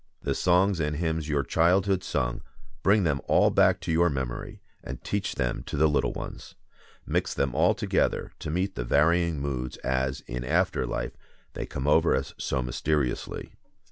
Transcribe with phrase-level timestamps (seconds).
[0.23, 2.41] The songs and hymns your childhood sung,
[2.81, 6.55] bring them all back to your memory; and teach them to the little ones.
[7.05, 11.15] Mix them all together, to meet the varying moods as, in after life,
[11.53, 13.51] they come over us so mysteriously.